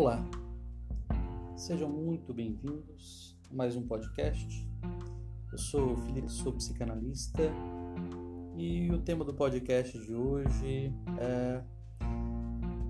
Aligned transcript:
Olá, 0.00 0.24
sejam 1.56 1.88
muito 1.88 2.32
bem-vindos 2.32 3.36
a 3.50 3.52
mais 3.52 3.74
um 3.74 3.84
podcast. 3.84 4.64
Eu 5.50 5.58
sou 5.58 5.94
o 5.94 5.96
Felipe, 5.96 6.30
sou 6.30 6.52
psicanalista 6.52 7.42
e 8.56 8.92
o 8.92 9.00
tema 9.00 9.24
do 9.24 9.34
podcast 9.34 9.98
de 9.98 10.14
hoje 10.14 10.94
é 11.18 11.64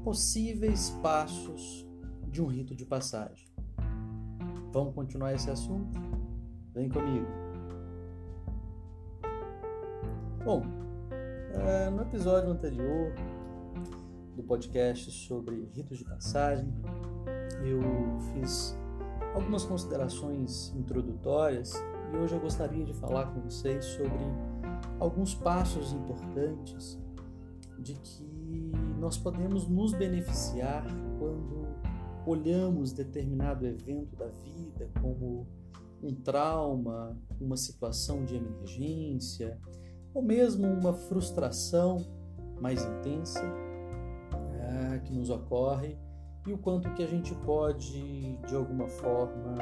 possíveis 0.04 0.90
passos 1.02 1.88
de 2.30 2.42
um 2.42 2.46
rito 2.46 2.74
de 2.74 2.84
passagem. 2.84 3.48
Vamos 4.70 4.94
continuar 4.94 5.32
esse 5.32 5.50
assunto? 5.50 5.98
Vem 6.74 6.90
comigo. 6.90 7.26
Bom, 10.44 10.62
é, 11.54 11.88
no 11.88 12.02
episódio 12.02 12.50
anterior 12.50 13.14
do 14.38 14.44
podcast 14.44 15.10
sobre 15.10 15.68
ritos 15.74 15.98
de 15.98 16.04
passagem, 16.04 16.72
eu 17.64 17.80
fiz 18.32 18.78
algumas 19.34 19.64
considerações 19.64 20.72
introdutórias 20.76 21.74
e 22.12 22.16
hoje 22.16 22.36
eu 22.36 22.40
gostaria 22.40 22.84
de 22.84 22.94
falar 22.94 23.26
com 23.34 23.40
vocês 23.40 23.84
sobre 23.84 24.16
alguns 25.00 25.34
passos 25.34 25.92
importantes 25.92 26.96
de 27.80 27.94
que 27.94 28.70
nós 29.00 29.18
podemos 29.18 29.66
nos 29.66 29.92
beneficiar 29.92 30.86
quando 31.18 31.66
olhamos 32.24 32.92
determinado 32.92 33.66
evento 33.66 34.14
da 34.14 34.28
vida 34.28 34.88
como 35.02 35.48
um 36.00 36.14
trauma, 36.14 37.18
uma 37.40 37.56
situação 37.56 38.24
de 38.24 38.36
emergência 38.36 39.58
ou 40.14 40.22
mesmo 40.22 40.64
uma 40.64 40.92
frustração 40.92 41.96
mais 42.60 42.84
intensa 42.84 43.42
é, 44.68 44.98
que 45.00 45.12
nos 45.12 45.30
ocorre 45.30 45.96
e 46.46 46.52
o 46.52 46.58
quanto 46.58 46.92
que 46.94 47.02
a 47.02 47.06
gente 47.06 47.34
pode 47.34 48.36
de 48.46 48.54
alguma 48.54 48.88
forma 48.88 49.58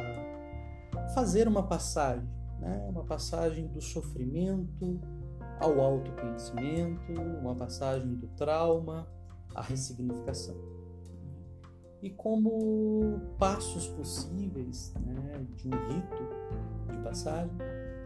fazer 1.15 1.48
uma 1.48 1.63
passagem, 1.63 2.29
né? 2.59 2.87
uma 2.89 3.05
passagem 3.05 3.67
do 3.69 3.81
sofrimento 3.81 5.01
ao 5.61 5.81
autoconhecimento, 5.81 7.13
uma 7.41 7.55
passagem 7.55 8.15
do 8.15 8.29
trauma 8.29 9.09
à 9.55 9.63
ressignificação. 9.63 10.57
E 12.03 12.11
como 12.11 13.20
passos 13.39 13.89
possíveis 13.89 14.93
né, 14.95 15.47
de 15.57 15.69
um 15.69 15.70
rito 15.70 16.93
de 16.93 16.98
passagem, 17.03 17.57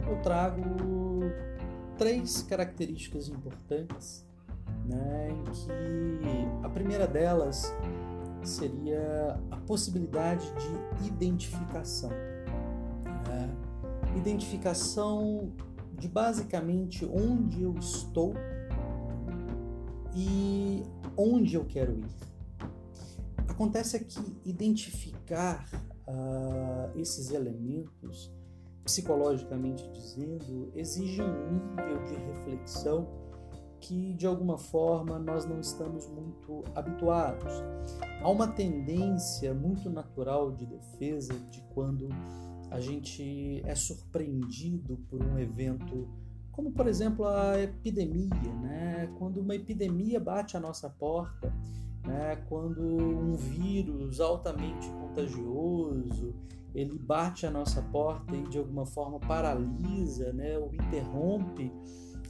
eu 0.09 0.23
trago 0.23 0.63
três 1.99 2.43
características 2.43 3.29
importantes, 3.29 4.27
né, 4.91 5.29
que 5.53 6.67
a 6.67 6.69
primeira 6.69 7.07
delas 7.07 7.73
seria 8.43 9.39
a 9.51 9.57
possibilidade 9.57 10.51
de 10.99 11.09
identificação. 11.09 12.11
Né? 12.11 13.57
Identificação 14.17 15.53
de 15.99 16.09
basicamente 16.09 17.05
onde 17.05 17.63
eu 17.63 17.75
estou 17.79 18.35
e 20.15 20.83
onde 21.17 21.55
eu 21.55 21.65
quero 21.65 21.93
ir. 21.99 22.09
Acontece 23.47 24.03
que 24.05 24.41
identificar 24.45 25.69
uh, 26.09 26.99
esses 26.99 27.31
elementos, 27.31 28.33
psicologicamente 28.85 29.87
dizendo, 29.91 30.73
exige 30.75 31.23
um 31.23 31.53
nível 31.53 32.03
de 32.05 32.15
reflexão 32.15 33.07
que 33.81 34.13
de 34.15 34.27
alguma 34.27 34.59
forma 34.59 35.19
nós 35.19 35.47
não 35.47 35.61
estamos 35.61 36.07
muito 36.09 36.63
habituados. 36.75 37.53
Há 38.21 38.29
uma 38.29 38.47
tendência 38.47 39.55
muito 39.55 39.89
natural 39.89 40.53
de 40.53 40.67
defesa 40.67 41.33
de 41.51 41.63
quando 41.75 42.09
a 42.71 42.79
gente 42.81 43.63
é 43.65 43.75
surpreendido 43.75 44.99
por 45.09 45.23
um 45.23 45.39
evento, 45.39 46.09
como 46.53 46.71
por 46.71 46.87
exemplo 46.87 47.27
a 47.27 47.59
epidemia, 47.61 48.53
né? 48.63 49.13
Quando 49.19 49.41
uma 49.41 49.55
epidemia 49.55 50.21
bate 50.21 50.57
à 50.57 50.61
nossa 50.61 50.89
porta, 50.89 51.53
né? 52.07 52.37
Quando 52.49 52.83
um 52.83 53.35
vírus 53.35 54.21
altamente 54.21 54.89
contagioso 54.91 56.35
ele 56.75 56.97
bate 56.99 57.47
à 57.47 57.51
nossa 57.51 57.83
porta 57.83 58.37
e 58.37 58.43
de 58.45 58.59
alguma 58.59 58.87
forma 58.87 59.19
paralisa, 59.19 60.33
né? 60.33 60.57
Ou 60.59 60.73
interrompe 60.73 61.73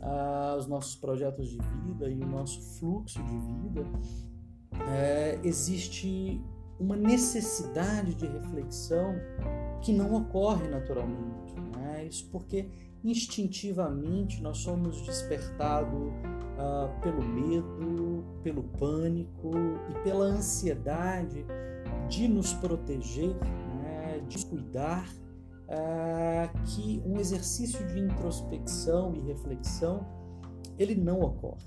ah, 0.00 0.56
os 0.59 0.66
nossos 0.66 0.97
projetos 0.97 1.49
de 1.49 1.59
vida 1.59 2.09
e 2.09 2.21
o 2.21 2.27
nosso 2.27 2.61
fluxo 2.78 3.22
de 3.22 3.38
vida, 3.38 3.87
é, 4.88 5.38
existe 5.44 6.43
uma 6.78 6.97
necessidade 6.97 8.15
de 8.15 8.27
reflexão 8.27 9.15
que 9.83 9.93
não 9.93 10.15
ocorre 10.15 10.66
naturalmente. 10.69 11.55
Né? 11.77 12.06
Isso 12.06 12.28
porque 12.31 12.69
instintivamente 13.05 14.43
nós 14.43 14.59
somos 14.59 15.03
despertados 15.03 16.12
ah, 16.59 16.88
pelo 17.03 17.22
medo, 17.22 18.25
pelo 18.43 18.62
pânico 18.62 19.50
e 19.91 20.03
pela 20.03 20.25
ansiedade 20.25 21.44
de 22.09 22.27
nos 22.27 22.55
proteger, 22.55 23.34
né? 23.82 24.21
de 24.28 24.44
cuidar 24.47 25.19
ah, 25.70 26.50
que 26.66 27.00
um 27.06 27.19
exercício 27.19 27.86
de 27.86 28.00
introspecção 28.00 29.14
e 29.14 29.20
reflexão 29.20 30.04
ele 30.78 30.94
não 30.94 31.20
ocorre, 31.20 31.64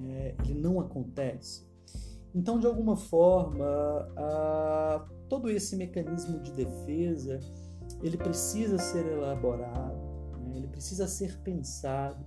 né? 0.00 0.34
ele 0.44 0.54
não 0.54 0.80
acontece. 0.80 1.66
Então, 2.34 2.58
de 2.58 2.66
alguma 2.66 2.96
forma, 2.96 3.64
ah, 4.16 5.06
todo 5.28 5.48
esse 5.50 5.76
mecanismo 5.76 6.40
de 6.40 6.52
defesa 6.52 7.40
ele 8.02 8.16
precisa 8.16 8.78
ser 8.78 9.06
elaborado, 9.06 9.96
né? 10.44 10.56
ele 10.56 10.68
precisa 10.68 11.06
ser 11.06 11.38
pensado. 11.38 12.24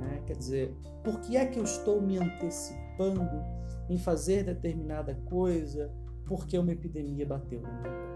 Né? 0.00 0.22
Quer 0.26 0.36
dizer, 0.36 0.76
por 1.04 1.20
que 1.20 1.36
é 1.36 1.46
que 1.46 1.58
eu 1.58 1.64
estou 1.64 2.00
me 2.00 2.18
antecipando 2.18 3.28
em 3.88 3.98
fazer 3.98 4.44
determinada 4.44 5.14
coisa 5.26 5.92
porque 6.26 6.56
uma 6.58 6.72
epidemia 6.72 7.26
bateu 7.26 7.60
na 7.60 7.70
minha 7.70 7.82
porta? 7.82 8.09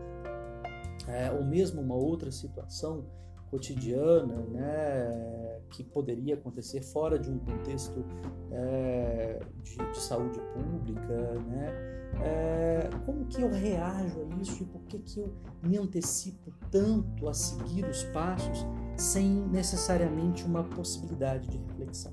É, 1.09 1.31
ou 1.31 1.44
mesmo 1.44 1.81
uma 1.81 1.94
outra 1.94 2.31
situação 2.31 3.04
cotidiana, 3.50 4.37
né, 4.50 5.60
que 5.70 5.84
poderia 5.84 6.34
acontecer 6.34 6.82
fora 6.82 7.19
de 7.19 7.31
um 7.31 7.38
contexto 7.38 8.04
é, 8.50 9.41
de, 9.62 9.76
de, 9.76 10.00
saúde 10.00 10.41
pública, 10.53 11.34
né, 11.47 11.94
é, 12.20 12.91
como 13.06 13.25
que 13.26 13.43
eu 13.43 13.50
reajo 13.50 14.22
a 14.22 14.43
isso 14.43 14.62
e 14.62 14.66
por 14.66 14.82
que 14.82 14.98
que 14.98 15.20
eu 15.20 15.32
me 15.62 15.78
antecipo 15.78 16.53
tanto 16.70 17.28
a 17.28 17.34
seguir 17.34 17.84
os 17.84 18.03
passos 18.04 18.66
sem 18.97 19.28
necessariamente 19.48 20.44
uma 20.44 20.64
possibilidade 20.64 21.48
de 21.48 21.59
reflexão? 21.59 22.12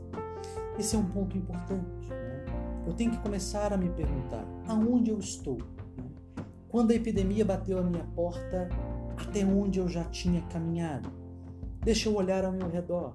Esse 0.78 0.96
é 0.96 1.00
um 1.00 1.06
ponto 1.06 1.38
importante. 1.38 2.10
Né? 2.10 2.46
Eu 2.88 2.94
tenho 2.94 3.12
que 3.12 3.20
começar 3.20 3.74
a 3.74 3.78
me 3.78 3.90
perguntar 3.90 4.46
aonde 4.68 5.12
eu 5.12 5.20
estou 5.20 5.58
quando 6.72 6.92
a 6.92 6.96
epidemia 6.96 7.44
bateu 7.44 7.78
à 7.78 7.84
minha 7.84 8.06
porta, 8.16 8.70
até 9.18 9.44
onde 9.44 9.78
eu 9.78 9.90
já 9.90 10.06
tinha 10.06 10.42
caminhado? 10.44 11.12
Deixa 11.82 12.08
eu 12.08 12.16
olhar 12.16 12.46
ao 12.46 12.54
meu 12.54 12.70
redor. 12.70 13.14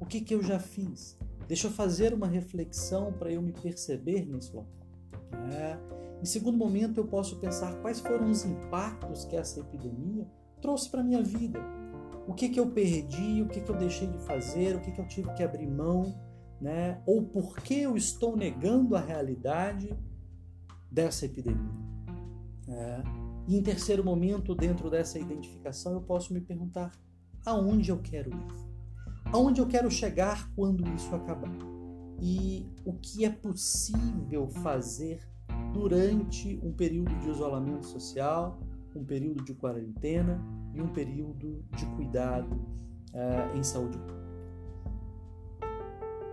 O 0.00 0.04
que, 0.04 0.20
que 0.20 0.34
eu 0.34 0.42
já 0.42 0.58
fiz? 0.58 1.16
Deixa 1.46 1.68
eu 1.68 1.70
fazer 1.70 2.12
uma 2.12 2.26
reflexão 2.26 3.12
para 3.12 3.30
eu 3.30 3.40
me 3.40 3.52
perceber 3.52 4.26
nesse 4.26 4.52
local. 4.52 4.72
É. 5.52 5.78
Em 6.20 6.24
segundo 6.24 6.58
momento, 6.58 6.98
eu 6.98 7.06
posso 7.06 7.36
pensar 7.36 7.80
quais 7.80 8.00
foram 8.00 8.28
os 8.28 8.44
impactos 8.44 9.24
que 9.24 9.36
essa 9.36 9.60
epidemia 9.60 10.26
trouxe 10.60 10.90
para 10.90 11.00
a 11.00 11.04
minha 11.04 11.22
vida. 11.22 11.60
O 12.26 12.34
que, 12.34 12.48
que 12.48 12.58
eu 12.58 12.68
perdi, 12.70 13.42
o 13.42 13.48
que, 13.48 13.60
que 13.60 13.70
eu 13.70 13.76
deixei 13.76 14.08
de 14.08 14.18
fazer, 14.24 14.74
o 14.74 14.80
que, 14.80 14.90
que 14.90 15.00
eu 15.00 15.06
tive 15.06 15.32
que 15.34 15.44
abrir 15.44 15.68
mão, 15.68 16.20
né? 16.60 17.00
ou 17.06 17.22
por 17.22 17.58
que 17.58 17.80
eu 17.80 17.96
estou 17.96 18.36
negando 18.36 18.96
a 18.96 19.00
realidade 19.00 19.96
dessa 20.90 21.26
epidemia. 21.26 21.88
É. 22.68 23.02
E 23.46 23.56
em 23.56 23.62
terceiro 23.62 24.04
momento, 24.04 24.54
dentro 24.54 24.90
dessa 24.90 25.18
identificação, 25.18 25.94
eu 25.94 26.02
posso 26.02 26.34
me 26.34 26.40
perguntar 26.40 26.92
aonde 27.46 27.90
eu 27.90 27.98
quero 27.98 28.30
ir, 28.30 28.46
aonde 29.32 29.60
eu 29.60 29.66
quero 29.66 29.90
chegar 29.90 30.52
quando 30.54 30.86
isso 30.94 31.14
acabar 31.14 31.78
e 32.20 32.66
o 32.84 32.92
que 32.94 33.24
é 33.24 33.30
possível 33.30 34.48
fazer 34.48 35.20
durante 35.72 36.58
um 36.62 36.72
período 36.72 37.14
de 37.20 37.30
isolamento 37.30 37.86
social, 37.86 38.58
um 38.94 39.04
período 39.04 39.44
de 39.44 39.54
quarentena 39.54 40.42
e 40.74 40.80
um 40.80 40.88
período 40.88 41.64
de 41.76 41.86
cuidado 41.94 42.52
uh, 42.54 43.56
em 43.56 43.62
saúde 43.62 43.98
pública. 43.98 44.28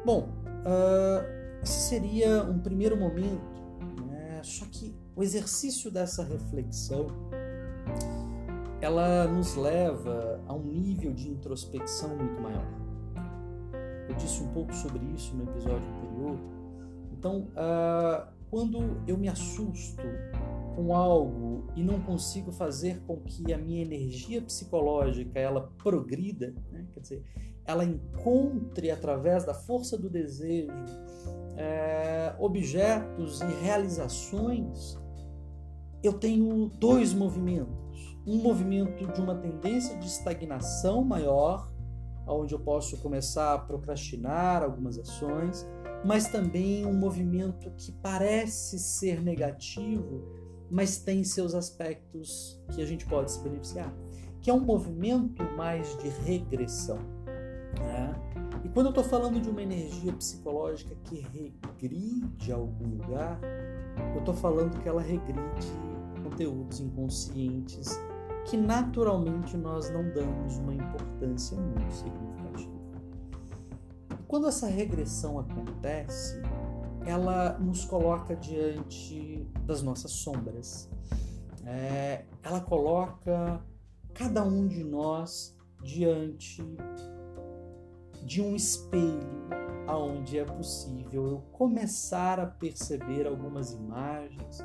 Bom, 0.04 0.30
uh, 0.62 1.62
esse 1.64 1.90
seria 1.90 2.44
um 2.44 2.60
primeiro 2.60 2.98
momento, 2.98 3.62
né? 4.08 4.42
só 4.44 4.66
que 4.66 4.96
o 5.16 5.24
exercício 5.24 5.90
dessa 5.90 6.24
reflexão 6.24 7.08
ela 8.82 9.26
nos 9.28 9.56
leva 9.56 10.42
a 10.46 10.54
um 10.54 10.64
nível 10.64 11.14
de 11.14 11.30
introspecção 11.30 12.16
muito 12.16 12.42
maior. 12.42 12.66
Eu 14.08 14.16
disse 14.16 14.44
um 14.44 14.50
pouco 14.50 14.74
sobre 14.76 15.04
isso 15.16 15.36
no 15.36 15.44
episódio 15.44 15.88
anterior. 15.96 16.38
Então, 17.12 17.48
uh, 17.54 18.28
quando 18.50 19.02
eu 19.08 19.18
me 19.18 19.28
assusto 19.28 20.04
com 20.76 20.94
algo 20.94 21.68
e 21.76 21.82
não 21.82 22.00
consigo 22.02 22.52
fazer 22.52 23.02
com 23.08 23.18
que 23.22 23.52
a 23.54 23.58
minha 23.58 23.82
energia 23.82 24.42
psicológica 24.42 25.40
ela 25.40 25.72
progrida, 25.82 26.54
né? 26.72 26.86
quer 26.94 27.00
dizer, 27.00 27.24
ela 27.66 27.84
encontre 27.84 28.92
através 28.92 29.46
da 29.46 29.54
força 29.54 29.98
do 29.98 30.10
desejo 30.10 30.72
é, 31.58 32.36
objetos 32.38 33.42
e 33.42 33.64
realizações, 33.64 35.00
eu 36.06 36.14
tenho 36.14 36.70
dois 36.80 37.14
movimentos. 37.14 37.76
Um 38.26 38.38
movimento 38.38 39.06
de 39.08 39.22
uma 39.22 39.36
tendência 39.36 39.98
de 39.98 40.08
estagnação 40.08 41.04
maior, 41.04 41.72
onde 42.28 42.54
eu 42.54 42.60
posso 42.60 42.98
começar 42.98 43.54
a 43.54 43.60
procrastinar 43.60 44.64
algumas 44.64 44.98
ações, 44.98 45.68
mas 46.04 46.28
também 46.28 46.86
um 46.86 46.94
movimento 46.94 47.72
que 47.72 47.92
parece 47.92 48.80
ser 48.80 49.22
negativo, 49.22 50.24
mas 50.70 50.98
tem 50.98 51.24
seus 51.24 51.54
aspectos 51.54 52.62
que 52.74 52.82
a 52.82 52.86
gente 52.86 53.06
pode 53.06 53.32
se 53.32 53.40
beneficiar, 53.42 53.94
que 54.42 54.50
é 54.50 54.54
um 54.54 54.60
movimento 54.60 55.44
mais 55.56 55.96
de 55.98 56.10
regressão. 56.10 57.00
Né? 57.80 58.16
E 58.64 58.70
quando 58.70 58.88
eu 58.88 58.90
estou 58.92 59.04
falando 59.04 59.40
de 59.40 59.50
uma 59.50 59.62
energia 59.62 60.12
psicológica 60.14 60.96
que 61.04 61.20
regride 61.20 62.52
a 62.52 62.56
algum 62.56 62.88
lugar, 62.98 63.40
eu 64.14 64.20
estou 64.20 64.34
falando 64.34 64.80
que 64.82 64.90
ela 64.90 65.02
regride 65.02 65.95
conteúdos 66.26 66.80
inconscientes 66.80 68.00
que 68.46 68.58
naturalmente 68.58 69.56
nós 69.56 69.90
não 69.90 70.04
damos 70.12 70.58
uma 70.58 70.74
importância 70.74 71.58
muito 71.58 71.94
significativa. 71.94 72.74
E 74.12 74.24
quando 74.28 74.48
essa 74.48 74.68
regressão 74.68 75.40
acontece, 75.40 76.42
ela 77.06 77.58
nos 77.60 77.86
coloca 77.86 78.36
diante 78.36 79.48
das 79.66 79.82
nossas 79.82 80.12
sombras. 80.12 80.90
É, 81.66 82.26
ela 82.44 82.60
coloca 82.62 83.62
cada 84.14 84.44
um 84.44 84.68
de 84.68 84.84
nós 84.84 85.56
diante 85.82 86.64
de 88.24 88.42
um 88.42 88.56
espelho 88.56 89.46
aonde 89.88 90.40
é 90.40 90.46
possível 90.46 91.28
eu 91.28 91.44
começar 91.52 92.40
a 92.40 92.46
perceber 92.48 93.28
algumas 93.28 93.72
imagens, 93.72 94.60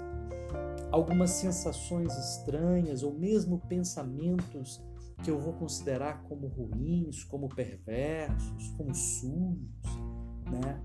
algumas 0.90 1.30
sensações 1.30 2.12
estranhas 2.16 3.02
ou 3.02 3.12
mesmo 3.12 3.58
pensamentos 3.68 4.82
que 5.22 5.30
eu 5.30 5.38
vou 5.38 5.52
considerar 5.52 6.22
como 6.22 6.46
ruins, 6.46 7.24
como 7.24 7.48
perversos, 7.48 8.68
como 8.76 8.94
sujos, 8.94 9.84
né? 10.50 10.82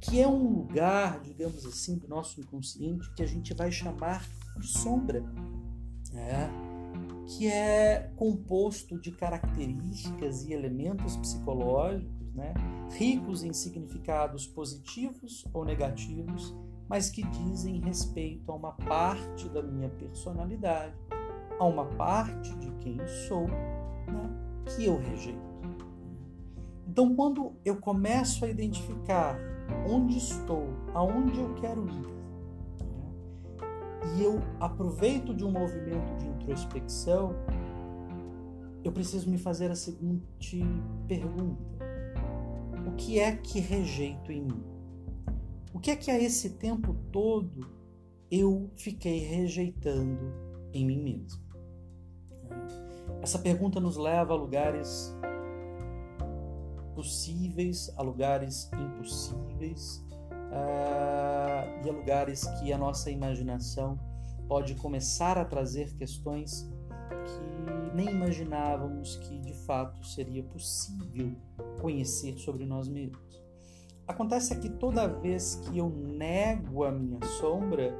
Que 0.00 0.20
é 0.20 0.28
um 0.28 0.58
lugar, 0.58 1.20
digamos 1.20 1.64
assim, 1.66 1.96
do 1.96 2.06
nosso 2.06 2.40
inconsciente 2.40 3.12
que 3.14 3.22
a 3.22 3.26
gente 3.26 3.52
vai 3.54 3.72
chamar 3.72 4.28
de 4.58 4.66
sombra, 4.66 5.22
né? 6.12 6.50
que 7.28 7.46
é 7.46 8.10
composto 8.16 8.98
de 8.98 9.12
características 9.12 10.44
e 10.44 10.52
elementos 10.52 11.16
psicológicos, 11.16 12.32
né? 12.34 12.54
ricos 12.92 13.42
em 13.42 13.52
significados 13.52 14.46
positivos 14.46 15.44
ou 15.52 15.64
negativos 15.64 16.54
mas 16.88 17.10
que 17.10 17.22
dizem 17.22 17.80
respeito 17.80 18.50
a 18.50 18.54
uma 18.54 18.72
parte 18.72 19.48
da 19.50 19.62
minha 19.62 19.90
personalidade, 19.90 20.94
a 21.58 21.64
uma 21.64 21.84
parte 21.84 22.56
de 22.56 22.70
quem 22.76 22.98
sou, 23.28 23.46
né, 23.46 24.64
que 24.64 24.86
eu 24.86 24.98
rejeito. 24.98 25.48
Então, 26.86 27.14
quando 27.14 27.52
eu 27.64 27.76
começo 27.76 28.44
a 28.44 28.48
identificar 28.48 29.38
onde 29.88 30.16
estou, 30.16 30.66
aonde 30.94 31.38
eu 31.38 31.54
quero 31.56 31.86
ir, 31.86 32.00
né, 32.00 33.08
e 34.16 34.24
eu 34.24 34.40
aproveito 34.58 35.34
de 35.34 35.44
um 35.44 35.50
movimento 35.50 36.16
de 36.16 36.26
introspecção, 36.26 37.34
eu 38.82 38.92
preciso 38.92 39.30
me 39.30 39.36
fazer 39.36 39.70
a 39.70 39.76
seguinte 39.76 40.62
pergunta: 41.06 41.62
o 42.86 42.92
que 42.92 43.18
é 43.18 43.36
que 43.36 43.60
rejeito 43.60 44.32
em 44.32 44.42
mim? 44.42 44.77
O 45.72 45.78
que 45.78 45.90
é 45.90 45.96
que 45.96 46.10
a 46.10 46.18
esse 46.18 46.50
tempo 46.50 46.94
todo 47.12 47.68
eu 48.30 48.70
fiquei 48.76 49.18
rejeitando 49.18 50.32
em 50.72 50.84
mim 50.86 51.02
mesmo? 51.02 51.42
Essa 53.20 53.38
pergunta 53.38 53.78
nos 53.78 53.96
leva 53.96 54.32
a 54.32 54.36
lugares 54.36 55.14
possíveis, 56.94 57.92
a 57.96 58.02
lugares 58.02 58.70
impossíveis 58.72 60.04
uh, 60.32 61.84
e 61.84 61.88
a 61.88 61.92
lugares 61.92 62.44
que 62.58 62.72
a 62.72 62.78
nossa 62.78 63.10
imaginação 63.10 63.98
pode 64.48 64.74
começar 64.74 65.36
a 65.36 65.44
trazer 65.44 65.94
questões 65.94 66.66
que 67.26 67.94
nem 67.94 68.08
imaginávamos 68.08 69.16
que 69.16 69.38
de 69.38 69.52
fato 69.52 70.04
seria 70.04 70.42
possível 70.42 71.36
conhecer 71.80 72.38
sobre 72.38 72.64
nós 72.64 72.88
mesmos. 72.88 73.47
Acontece 74.08 74.56
que 74.56 74.70
toda 74.70 75.06
vez 75.06 75.56
que 75.56 75.76
eu 75.76 75.90
nego 75.90 76.82
a 76.84 76.90
minha 76.90 77.22
sombra, 77.38 77.94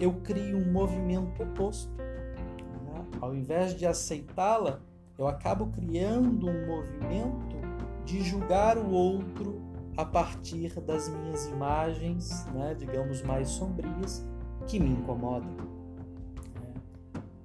eu 0.00 0.14
crio 0.22 0.58
um 0.58 0.72
movimento 0.72 1.40
oposto. 1.42 1.92
Né? 1.96 3.06
Ao 3.20 3.32
invés 3.32 3.76
de 3.76 3.86
aceitá-la, 3.86 4.80
eu 5.16 5.28
acabo 5.28 5.68
criando 5.68 6.48
um 6.48 6.66
movimento 6.66 7.56
de 8.04 8.22
julgar 8.22 8.76
o 8.76 8.90
outro 8.90 9.62
a 9.96 10.04
partir 10.04 10.80
das 10.80 11.08
minhas 11.08 11.46
imagens, 11.46 12.46
né, 12.46 12.74
digamos, 12.74 13.22
mais 13.22 13.48
sombrias, 13.50 14.26
que 14.66 14.80
me 14.80 14.88
incomodam. 14.88 15.56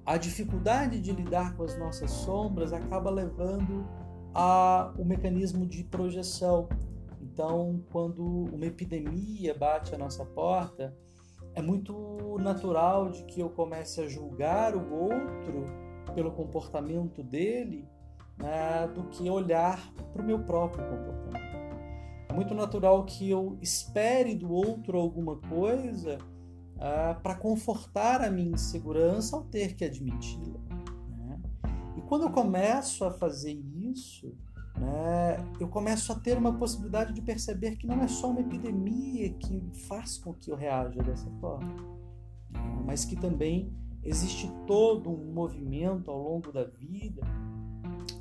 A 0.05 0.17
dificuldade 0.17 1.01
de 1.01 1.11
lidar 1.11 1.55
com 1.55 1.63
as 1.63 1.77
nossas 1.77 2.09
sombras 2.09 2.71
acaba 2.71 3.09
levando 3.09 3.85
a 4.33 4.93
o 4.97 5.03
mecanismo 5.03 5.65
de 5.65 5.83
projeção, 5.83 6.69
então, 7.35 7.83
quando 7.91 8.23
uma 8.23 8.65
epidemia 8.65 9.53
bate 9.53 9.93
a 9.93 9.97
nossa 9.97 10.23
porta, 10.23 10.97
é 11.53 11.61
muito 11.61 12.37
natural 12.39 13.09
de 13.09 13.25
que 13.25 13.41
eu 13.41 13.49
comece 13.49 13.99
a 13.99 14.07
julgar 14.07 14.73
o 14.73 14.93
outro 14.93 15.67
pelo 16.13 16.31
comportamento 16.31 17.21
dele 17.21 17.85
né, 18.37 18.87
do 18.87 19.03
que 19.09 19.29
olhar 19.29 19.93
para 20.13 20.21
o 20.21 20.25
meu 20.25 20.45
próprio 20.45 20.87
comportamento. 20.87 21.75
É 22.29 22.33
muito 22.33 22.53
natural 22.53 23.03
que 23.03 23.29
eu 23.29 23.57
espere 23.61 24.33
do 24.33 24.49
outro 24.49 24.97
alguma 24.97 25.35
coisa 25.35 26.17
ah, 26.79 27.19
para 27.21 27.35
confortar 27.35 28.21
a 28.21 28.31
minha 28.31 28.51
insegurança 28.51 29.35
ao 29.35 29.43
ter 29.43 29.75
que 29.75 29.83
admiti-la. 29.83 30.61
Né? 31.17 31.41
E 31.97 32.01
quando 32.03 32.23
eu 32.23 32.31
começo 32.31 33.03
a 33.03 33.11
fazer 33.11 33.61
isso, 33.75 34.33
né, 34.77 35.37
eu 35.59 35.67
começo 35.67 36.11
a 36.11 36.15
ter 36.15 36.37
uma 36.37 36.53
possibilidade 36.53 37.13
de 37.13 37.21
perceber 37.21 37.77
que 37.77 37.87
não 37.87 38.01
é 38.01 38.07
só 38.07 38.29
uma 38.29 38.41
epidemia 38.41 39.33
que 39.33 39.61
faz 39.87 40.17
com 40.17 40.33
que 40.33 40.51
eu 40.51 40.55
reaja 40.55 41.01
dessa 41.01 41.29
forma, 41.39 41.75
mas 42.85 43.05
que 43.05 43.15
também 43.15 43.73
existe 44.03 44.51
todo 44.67 45.09
um 45.09 45.33
movimento 45.33 46.11
ao 46.11 46.21
longo 46.21 46.51
da 46.51 46.65
vida 46.65 47.21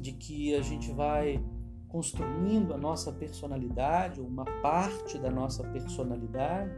de 0.01 0.13
que 0.13 0.55
a 0.55 0.63
gente 0.63 0.93
vai 0.93 1.45
construindo 1.89 2.73
a 2.75 2.79
nossa 2.79 3.13
personalidade, 3.13 4.21
uma 4.21 4.45
parte 4.63 5.19
da 5.19 5.31
nossa 5.31 5.63
personalidade, 5.65 6.75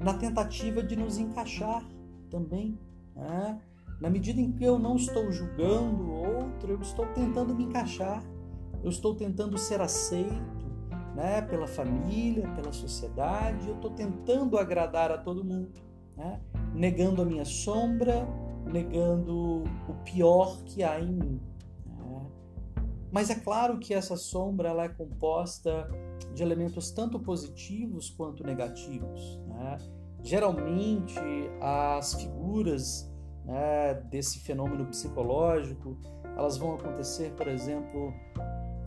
na 0.00 0.14
tentativa 0.14 0.82
de 0.82 0.96
nos 0.96 1.18
encaixar 1.18 1.86
também. 2.30 2.78
Né? 3.14 3.60
Na 4.00 4.10
medida 4.10 4.40
em 4.40 4.52
que 4.52 4.64
eu 4.64 4.78
não 4.78 4.96
estou 4.96 5.30
julgando 5.32 6.12
outro, 6.12 6.72
eu 6.72 6.80
estou 6.80 7.06
tentando 7.14 7.54
me 7.54 7.64
encaixar 7.64 8.22
eu 8.82 8.90
estou 8.90 9.14
tentando 9.14 9.56
ser 9.56 9.80
aceito 9.80 10.62
né, 11.14 11.42
pela 11.42 11.66
família, 11.66 12.48
pela 12.54 12.72
sociedade, 12.72 13.68
eu 13.68 13.76
estou 13.76 13.90
tentando 13.90 14.58
agradar 14.58 15.10
a 15.12 15.18
todo 15.18 15.44
mundo, 15.44 15.70
né, 16.16 16.40
negando 16.74 17.22
a 17.22 17.24
minha 17.24 17.44
sombra, 17.44 18.26
negando 18.64 19.64
o 19.88 19.94
pior 20.04 20.62
que 20.64 20.82
há 20.82 20.98
em 21.00 21.12
mim. 21.12 21.40
Né. 21.86 22.26
Mas 23.10 23.30
é 23.30 23.34
claro 23.34 23.78
que 23.78 23.92
essa 23.92 24.16
sombra 24.16 24.70
ela 24.70 24.84
é 24.84 24.88
composta 24.88 25.88
de 26.34 26.42
elementos 26.42 26.90
tanto 26.90 27.20
positivos 27.20 28.10
quanto 28.10 28.42
negativos. 28.42 29.38
Né. 29.46 29.76
Geralmente, 30.22 31.20
as 31.60 32.14
figuras 32.14 33.12
né, 33.44 33.94
desse 34.08 34.38
fenômeno 34.38 34.86
psicológico 34.86 35.98
elas 36.36 36.56
vão 36.56 36.74
acontecer, 36.74 37.32
por 37.32 37.46
exemplo, 37.48 38.12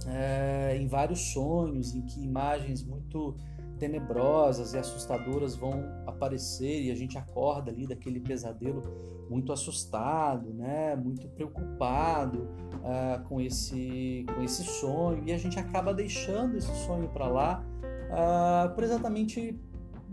é, 0.08 0.78
em 0.78 0.88
vários 0.88 1.34
sonhos, 1.34 1.96
em 1.96 2.02
que 2.02 2.24
imagens 2.24 2.84
muito 2.84 3.36
tenebrosas 3.80 4.74
e 4.74 4.78
assustadoras 4.78 5.56
vão 5.56 5.84
aparecer 6.06 6.84
e 6.84 6.92
a 6.92 6.96
gente 6.96 7.18
acorda 7.18 7.72
ali 7.72 7.86
daquele 7.86 8.20
pesadelo 8.20 8.82
muito 9.30 9.52
assustado, 9.52 10.54
né, 10.54 10.96
muito 10.96 11.28
preocupado 11.30 12.48
uh, 12.76 13.24
com 13.28 13.42
esse 13.42 14.26
com 14.34 14.42
esse 14.42 14.64
sonho. 14.64 15.24
E 15.26 15.34
a 15.34 15.38
gente 15.38 15.60
acaba 15.60 15.94
deixando 15.94 16.58
esse 16.58 16.74
sonho 16.86 17.10
para 17.10 17.28
lá 17.28 17.64
uh, 18.10 18.74
por 18.74 18.84
exatamente 18.84 19.60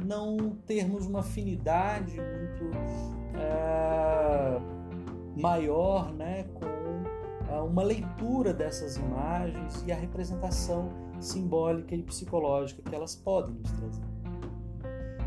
não 0.05 0.57
termos 0.67 1.07
uma 1.07 1.21
afinidade 1.21 2.17
muito 2.17 2.77
é, 3.37 4.61
maior 5.41 6.13
né, 6.13 6.45
com 6.55 6.65
é, 6.65 6.82
uma 7.61 7.83
leitura 7.83 8.55
dessas 8.55 8.97
imagens 8.97 9.85
e 9.87 9.93
a 9.93 9.97
representação 9.97 10.91
simbólica 11.21 11.95
e 11.95 12.03
psicológica 12.03 12.83
que 12.83 12.95
elas 12.95 13.15
podem 13.15 13.55
nos 13.55 13.71
trazer. 13.73 14.05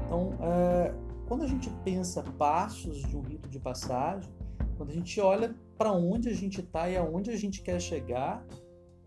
Então, 0.06 0.34
é, 0.42 0.94
quando 1.28 1.44
a 1.44 1.48
gente 1.48 1.70
pensa 1.84 2.24
passos 2.38 3.02
de 3.02 3.18
um 3.18 3.22
rito 3.22 3.50
de 3.50 3.60
passagem, 3.60 4.32
quando 4.78 4.90
a 4.90 4.94
gente 4.94 5.20
olha 5.20 5.56
para 5.78 5.92
onde 5.92 6.30
a 6.30 6.34
gente 6.34 6.62
está 6.62 6.90
e 6.90 6.98
aonde 6.98 7.32
a 7.32 7.38
gente 7.38 7.62
quer 7.62 7.80
chegar, 7.80 8.46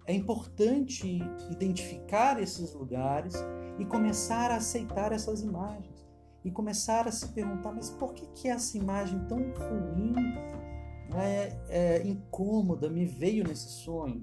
é 0.07 0.15
importante 0.15 1.21
identificar 1.51 2.41
esses 2.41 2.73
lugares 2.73 3.35
e 3.79 3.85
começar 3.85 4.51
a 4.51 4.57
aceitar 4.57 5.13
essas 5.13 5.43
imagens 5.43 6.09
e 6.45 6.51
começar 6.51 7.07
a 7.07 7.13
se 7.13 7.29
perguntar, 7.29 7.73
mas 7.73 7.91
por 7.91 8.15
que 8.15 8.27
que 8.29 8.49
essa 8.49 8.77
imagem 8.79 9.19
tão 9.27 9.39
ruim, 9.39 10.15
é, 11.17 11.57
é, 11.69 12.07
incômoda, 12.07 12.89
me 12.89 13.05
veio 13.05 13.45
nesse 13.45 13.69
sonho? 13.69 14.23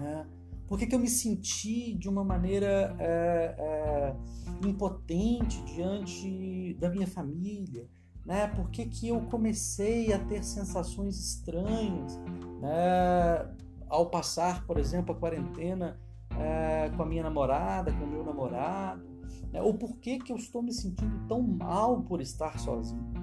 É, 0.00 0.24
por 0.66 0.78
que, 0.78 0.86
que 0.86 0.94
eu 0.94 0.98
me 0.98 1.08
senti 1.08 1.92
de 1.92 2.08
uma 2.08 2.24
maneira 2.24 2.96
é, 2.98 3.54
é, 3.58 4.66
impotente 4.66 5.62
diante 5.64 6.74
da 6.80 6.88
minha 6.88 7.06
família? 7.06 7.86
Né? 8.24 8.46
Por 8.48 8.70
que, 8.70 8.86
que 8.86 9.08
eu 9.08 9.20
comecei 9.22 10.12
a 10.12 10.18
ter 10.18 10.42
sensações 10.42 11.18
estranhas 11.18 12.18
né? 12.60 13.54
ao 13.88 14.08
passar, 14.08 14.64
por 14.66 14.78
exemplo, 14.78 15.14
a 15.14 15.18
quarentena 15.18 16.00
é, 16.38 16.88
com 16.96 17.02
a 17.02 17.06
minha 17.06 17.22
namorada, 17.22 17.92
com 17.92 18.04
o 18.04 18.08
meu 18.08 18.24
namorado? 18.24 19.04
Né? 19.52 19.60
Ou 19.60 19.74
por 19.74 19.98
que, 19.98 20.18
que 20.18 20.32
eu 20.32 20.36
estou 20.36 20.62
me 20.62 20.72
sentindo 20.72 21.26
tão 21.28 21.42
mal 21.42 22.02
por 22.02 22.20
estar 22.20 22.58
sozinho? 22.58 23.21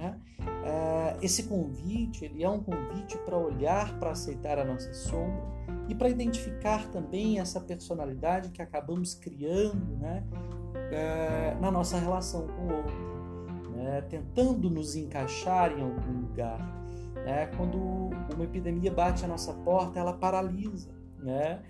Né? 0.00 0.18
É, 0.64 1.16
esse 1.20 1.42
convite 1.42 2.24
ele 2.24 2.42
é 2.42 2.48
um 2.48 2.62
convite 2.62 3.18
para 3.18 3.36
olhar, 3.36 3.98
para 3.98 4.12
aceitar 4.12 4.58
a 4.58 4.64
nossa 4.64 4.92
sombra 4.94 5.42
e 5.88 5.94
para 5.94 6.08
identificar 6.08 6.88
também 6.88 7.38
essa 7.38 7.60
personalidade 7.60 8.48
que 8.50 8.62
acabamos 8.62 9.14
criando 9.14 9.98
né? 9.98 10.24
É, 10.90 11.56
na 11.60 11.70
nossa 11.70 11.98
relação 11.98 12.46
com 12.46 12.62
o 12.62 12.76
outro 12.76 13.10
né, 13.80 14.02
tentando 14.02 14.68
nos 14.70 14.94
encaixar 14.94 15.72
em 15.72 15.82
algum 15.82 16.20
lugar. 16.20 16.60
Né? 17.14 17.46
Quando 17.56 17.76
uma 18.34 18.44
epidemia 18.44 18.90
bate 18.90 19.24
à 19.24 19.28
nossa 19.28 19.52
porta, 19.52 19.98
ela 19.98 20.12
paralisa. 20.12 20.90
Né? 21.18 21.60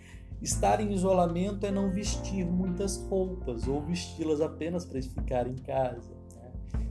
Estar 0.42 0.80
em 0.80 0.92
isolamento 0.92 1.66
é 1.66 1.70
não 1.70 1.90
vestir 1.90 2.44
muitas 2.44 2.96
roupas 3.08 3.66
ou 3.66 3.80
vesti-las 3.82 4.40
apenas 4.40 4.84
para 4.84 5.00
ficar 5.02 5.46
em 5.46 5.56
casa. 5.56 6.19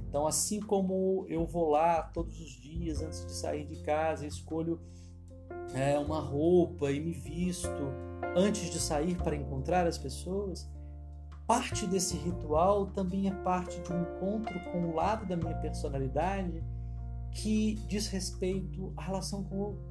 Então, 0.09 0.25
assim 0.25 0.59
como 0.59 1.23
eu 1.29 1.45
vou 1.45 1.69
lá 1.69 2.01
todos 2.01 2.41
os 2.41 2.49
dias 2.49 2.99
antes 2.99 3.23
de 3.27 3.31
sair 3.31 3.67
de 3.67 3.83
casa, 3.83 4.25
escolho 4.25 4.81
é, 5.75 5.99
uma 5.99 6.19
roupa 6.19 6.91
e 6.91 6.99
me 6.99 7.13
visto 7.13 7.69
antes 8.35 8.71
de 8.71 8.79
sair 8.79 9.15
para 9.15 9.35
encontrar 9.35 9.85
as 9.85 9.99
pessoas, 9.99 10.67
parte 11.45 11.85
desse 11.85 12.17
ritual 12.17 12.87
também 12.87 13.27
é 13.27 13.31
parte 13.43 13.79
de 13.81 13.93
um 13.93 14.01
encontro 14.01 14.59
com 14.71 14.85
o 14.85 14.95
lado 14.95 15.27
da 15.27 15.37
minha 15.37 15.55
personalidade 15.57 16.63
que 17.31 17.75
diz 17.87 18.07
respeito 18.07 18.91
à 18.97 19.03
relação 19.03 19.43
com 19.43 19.55
o 19.55 19.59
outro, 19.59 19.87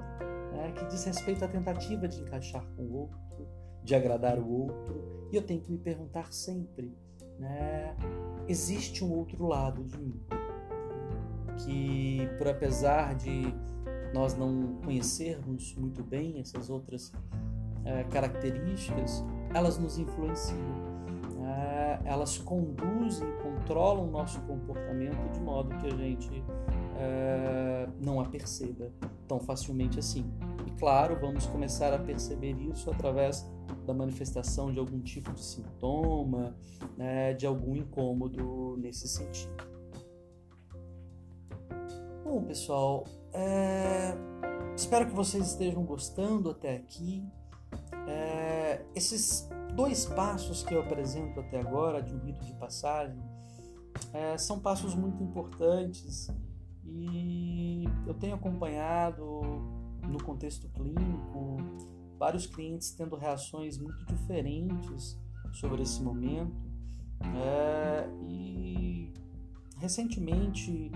né? 0.51 0.73
que 0.73 0.85
diz 0.87 1.05
respeito 1.05 1.45
à 1.45 1.47
tentativa 1.47 2.09
de 2.09 2.19
encaixar 2.21 2.65
com 2.75 2.83
o 2.83 2.93
outro, 2.93 3.19
de 3.85 3.95
agradar 3.95 4.37
o 4.37 4.49
outro. 4.49 5.29
E 5.31 5.35
eu 5.37 5.41
tenho 5.41 5.61
que 5.61 5.71
me 5.71 5.77
perguntar 5.77 6.33
sempre: 6.33 6.93
né? 7.39 7.95
existe 8.47 9.03
um 9.03 9.11
outro 9.11 9.45
lado 9.45 9.83
de 9.83 9.97
mim? 9.97 10.19
Que, 11.57 12.29
por 12.37 12.47
apesar 12.47 13.15
de 13.15 13.53
nós 14.13 14.35
não 14.35 14.79
conhecermos 14.83 15.75
muito 15.75 16.03
bem 16.03 16.39
essas 16.39 16.69
outras 16.69 17.11
é, 17.85 18.03
características, 18.05 19.23
elas 19.53 19.77
nos 19.77 19.97
influenciam 19.97 20.89
elas 22.05 22.37
conduzem, 22.37 23.27
controlam 23.41 24.07
o 24.07 24.11
nosso 24.11 24.39
comportamento 24.41 25.31
de 25.31 25.39
modo 25.39 25.75
que 25.77 25.87
a 25.87 25.95
gente 25.95 26.43
é, 26.97 27.87
não 28.01 28.19
a 28.19 28.25
perceba 28.25 28.91
tão 29.27 29.39
facilmente 29.39 29.99
assim. 29.99 30.25
E 30.65 30.71
claro, 30.71 31.17
vamos 31.19 31.45
começar 31.45 31.93
a 31.93 31.99
perceber 31.99 32.53
isso 32.59 32.89
através 32.89 33.47
da 33.89 33.93
manifestação 33.93 34.71
de 34.71 34.77
algum 34.77 34.99
tipo 34.99 35.33
de 35.33 35.43
sintoma, 35.43 36.55
né, 36.95 37.33
de 37.33 37.47
algum 37.47 37.75
incômodo 37.75 38.77
nesse 38.77 39.07
sentido. 39.07 39.67
Bom, 42.23 42.43
pessoal, 42.43 43.03
é... 43.33 44.13
espero 44.75 45.07
que 45.07 45.15
vocês 45.15 45.47
estejam 45.47 45.83
gostando 45.83 46.51
até 46.51 46.75
aqui. 46.75 47.27
É... 48.07 48.85
Esses 48.93 49.49
dois 49.75 50.05
passos 50.05 50.61
que 50.61 50.75
eu 50.75 50.81
apresento 50.81 51.39
até 51.39 51.59
agora 51.59 51.99
de 51.99 52.13
um 52.13 52.19
rito 52.19 52.45
de 52.45 52.53
passagem 52.53 53.19
é, 54.13 54.37
são 54.37 54.59
passos 54.59 54.93
muito 54.93 55.23
importantes 55.23 56.27
e 56.85 57.85
eu 58.05 58.13
tenho 58.13 58.35
acompanhado 58.35 59.41
no 60.07 60.23
contexto 60.23 60.69
clínico 60.69 61.57
vários 62.19 62.45
clientes 62.45 62.91
tendo 62.91 63.15
reações 63.15 63.77
muito 63.77 64.05
diferentes 64.05 65.17
sobre 65.53 65.81
esse 65.81 66.03
momento 66.03 66.53
é, 67.35 68.09
e 68.21 69.13
recentemente 69.77 70.91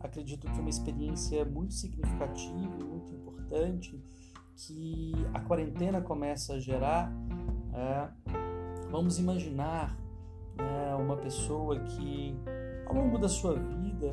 acredito 0.00 0.50
que 0.50 0.60
uma 0.60 0.70
experiência 0.70 1.44
muito 1.44 1.74
significativa 1.74 2.78
e 2.80 2.84
muito 2.84 3.12
importante 3.12 4.00
que 4.56 5.12
a 5.34 5.40
quarentena 5.40 6.00
começa 6.00 6.54
a 6.54 6.60
gerar 6.60 7.12
é, 7.74 8.08
vamos 8.90 9.18
imaginar 9.18 9.98
é, 10.56 10.94
uma 10.94 11.16
pessoa 11.16 11.78
que, 11.80 12.36
ao 12.86 12.94
longo 12.94 13.18
da 13.18 13.28
sua 13.28 13.54
vida, 13.54 14.12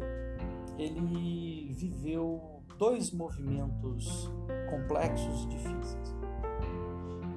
ele 0.77 1.71
viveu 1.73 2.61
dois 2.77 3.11
movimentos 3.11 4.29
complexos 4.69 5.45
e 5.45 5.47
difíceis. 5.47 6.24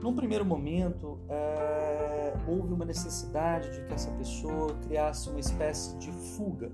Num 0.02 0.14
primeiro 0.14 0.44
momento, 0.44 1.18
é, 1.28 2.34
houve 2.46 2.72
uma 2.72 2.84
necessidade 2.84 3.70
de 3.70 3.84
que 3.84 3.92
essa 3.92 4.10
pessoa 4.12 4.74
criasse 4.82 5.28
uma 5.28 5.40
espécie 5.40 5.96
de 5.98 6.12
fuga, 6.12 6.70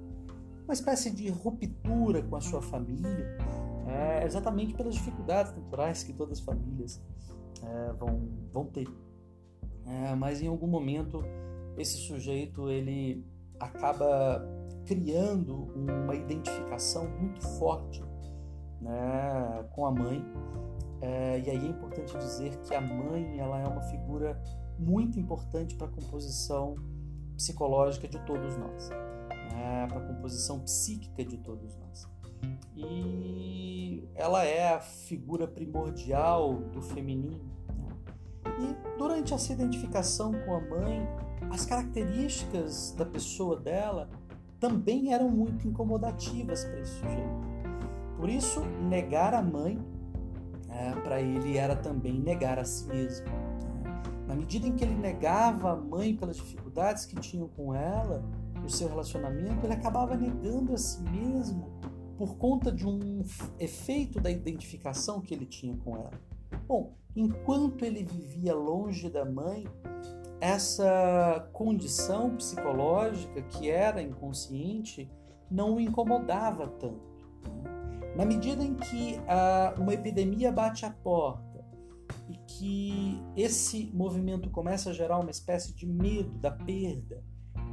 uma 0.65 0.75
espécie 0.75 1.11
de 1.11 1.29
ruptura 1.31 2.23
com 2.23 2.37
a 2.37 2.41
sua 2.41 2.61
família, 2.61 3.37
é, 3.87 4.25
exatamente 4.25 4.75
pelas 4.75 4.95
dificuldades 4.95 5.55
naturais 5.55 6.03
que 6.03 6.13
todas 6.13 6.39
as 6.39 6.45
famílias 6.45 7.03
é, 7.63 7.93
vão, 7.93 8.29
vão 8.53 8.67
ter. 8.67 8.89
Mas 10.19 10.41
em 10.41 10.47
algum 10.47 10.67
momento 10.67 11.23
esse 11.77 11.99
sujeito 11.99 12.71
ele 12.71 13.23
acaba 13.61 14.43
criando 14.87 15.69
uma 15.75 16.15
identificação 16.15 17.09
muito 17.09 17.43
forte 17.59 18.03
né, 18.81 19.67
com 19.73 19.87
a 19.87 19.91
mãe. 19.91 20.25
É, 21.05 21.43
e 21.45 21.51
aí 21.51 21.67
é 21.67 21.69
importante 21.69 22.17
dizer 22.17 22.57
que 22.63 22.75
a 22.75 22.81
mãe 22.81 23.39
ela 23.39 23.61
é 23.61 23.67
uma 23.67 23.83
figura 23.83 24.41
muito 24.79 25.21
importante 25.21 25.75
para 25.75 25.87
a 25.87 25.91
composição 25.91 26.77
psicológica 27.37 28.09
de 28.09 28.19
todos 28.21 28.57
nós, 28.57 28.89
né, 29.53 29.87
para 29.87 29.99
a 29.99 30.07
composição 30.07 30.61
psíquica 30.61 31.23
de 31.23 31.37
todos 31.37 31.77
nós. 31.77 32.09
E 32.75 34.09
ela 34.15 34.45
é 34.45 34.73
a 34.73 34.81
figura 34.81 35.47
primordial 35.47 36.55
do 36.73 36.81
feminino 36.81 37.39
e 38.59 38.99
durante 38.99 39.35
essa 39.35 39.53
identificação 39.53 40.33
com 40.47 40.55
a 40.55 40.61
mãe, 40.61 41.07
as 41.51 41.67
características 41.67 42.93
da 42.93 43.05
pessoa 43.05 43.61
dela 43.61 44.09
também 44.59 45.13
eram 45.13 45.29
muito 45.29 45.69
incomodativas 45.69 46.65
para 46.65 46.81
esse 46.81 46.93
sujeito. 46.93 47.45
Por 48.17 48.31
isso, 48.31 48.65
negar 48.89 49.35
a 49.35 49.43
mãe 49.43 49.79
é, 50.75 50.93
para 51.01 51.21
ele 51.21 51.57
era 51.57 51.77
também 51.77 52.19
negar 52.19 52.59
a 52.59 52.65
si 52.65 52.87
mesmo. 52.89 53.27
Né? 53.27 54.03
Na 54.27 54.35
medida 54.35 54.67
em 54.67 54.75
que 54.75 54.85
ele 54.85 54.95
negava 54.95 55.73
a 55.73 55.77
mãe 55.77 56.17
pelas 56.17 56.37
dificuldades 56.37 57.07
que 57.07 57.17
tinham 57.17 57.49
com 57.49 57.75
ela, 57.75 58.25
o 58.65 58.69
seu 58.69 58.89
relacionamento, 58.89 59.65
ele 59.65 59.75
acabava 59.75 60.17
negando 60.17 60.73
a 60.73 60.77
si 60.77 61.03
mesmo 61.03 61.73
por 62.17 62.37
conta 62.37 62.73
de 62.73 62.87
um 62.87 63.23
efeito 63.59 64.21
da 64.21 64.31
identificação 64.31 65.21
que 65.21 65.35
ele 65.35 65.47
tinha 65.47 65.77
com 65.77 65.97
ela. 65.97 66.13
Bom, 66.67 66.95
enquanto 67.15 67.85
ele 67.85 68.03
vivia 68.03 68.55
longe 68.55 69.11
da 69.11 69.25
mãe, 69.25 69.67
essa 70.41 71.49
condição 71.53 72.37
psicológica 72.37 73.43
que 73.43 73.71
era 73.71 74.03
inconsciente 74.03 75.11
não 75.51 75.77
o 75.77 75.81
incomodava 75.81 76.67
tanto. 76.67 77.15
Né? 77.63 77.84
Na 78.17 78.25
medida 78.25 78.63
em 78.63 78.75
que 78.75 79.21
ah, 79.27 79.75
uma 79.79 79.93
epidemia 79.93 80.53
bate 80.53 80.87
à 80.87 80.91
porta 80.91 81.65
e 82.29 82.37
que 82.47 83.21
esse 83.37 83.91
movimento 83.93 84.51
começa 84.51 84.91
a 84.91 84.93
gerar 84.93 85.19
uma 85.19 85.31
espécie 85.31 85.75
de 85.75 85.87
medo 85.87 86.39
da 86.39 86.51
perda, 86.51 87.23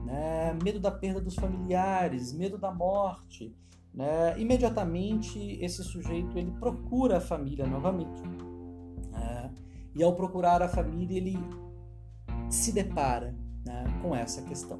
né? 0.06 0.58
medo 0.64 0.80
da 0.80 0.92
perda 0.92 1.22
dos 1.22 1.36
familiares, 1.36 2.34
medo 2.34 2.58
da 2.58 2.72
morte. 2.72 3.56
Né? 3.94 4.40
Imediatamente 4.40 5.40
esse 5.62 5.84
sujeito 5.84 6.38
ele 6.38 6.52
procura 6.52 7.18
a 7.18 7.22
família 7.22 7.68
novamente. 7.68 8.22
Né? 9.12 9.54
E 9.96 10.04
ao 10.04 10.16
procurar 10.16 10.62
a 10.62 10.68
família 10.68 11.18
ele 11.18 11.38
se 12.50 12.72
depara 12.72 13.36
né, 13.66 13.84
com 14.02 14.16
essa 14.16 14.42
questão. 14.42 14.80